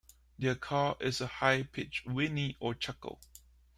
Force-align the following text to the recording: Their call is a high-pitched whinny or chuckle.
Their 0.39 0.55
call 0.55 0.97
is 0.99 1.21
a 1.21 1.27
high-pitched 1.27 2.07
whinny 2.07 2.57
or 2.59 2.73
chuckle. 2.73 3.21